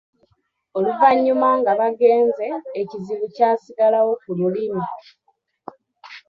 [0.77, 2.45] Oluvannyuma nga bagenze
[2.81, 4.83] ekizibu kyasigalawo ku lulimi.